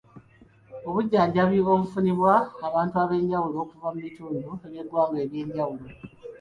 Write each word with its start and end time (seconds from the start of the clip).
Obujjanjabi 0.87 1.57
bufunibwa 1.67 2.33
abantu 2.67 2.95
ab'enjawulo 3.03 3.57
okuva 3.63 3.87
mu 3.93 3.99
bitundu 4.05 4.49
by'egwanga 4.69 5.17
eby'enjawulo. 5.25 5.85